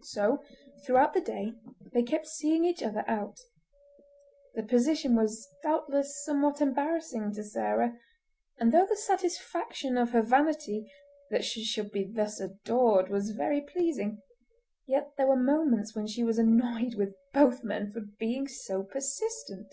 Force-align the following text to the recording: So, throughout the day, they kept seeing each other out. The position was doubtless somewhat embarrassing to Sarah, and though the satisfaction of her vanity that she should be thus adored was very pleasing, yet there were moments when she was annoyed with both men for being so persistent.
So, 0.00 0.42
throughout 0.86 1.12
the 1.12 1.20
day, 1.20 1.52
they 1.92 2.02
kept 2.02 2.26
seeing 2.26 2.64
each 2.64 2.82
other 2.82 3.04
out. 3.06 3.38
The 4.54 4.62
position 4.62 5.14
was 5.14 5.46
doubtless 5.62 6.24
somewhat 6.24 6.62
embarrassing 6.62 7.32
to 7.34 7.44
Sarah, 7.44 7.98
and 8.56 8.72
though 8.72 8.86
the 8.86 8.96
satisfaction 8.96 9.98
of 9.98 10.12
her 10.12 10.22
vanity 10.22 10.90
that 11.28 11.44
she 11.44 11.62
should 11.64 11.92
be 11.92 12.10
thus 12.10 12.40
adored 12.40 13.10
was 13.10 13.32
very 13.32 13.60
pleasing, 13.60 14.22
yet 14.86 15.12
there 15.18 15.26
were 15.26 15.36
moments 15.36 15.94
when 15.94 16.06
she 16.06 16.24
was 16.24 16.38
annoyed 16.38 16.94
with 16.94 17.14
both 17.34 17.62
men 17.62 17.92
for 17.92 18.00
being 18.00 18.48
so 18.48 18.84
persistent. 18.84 19.70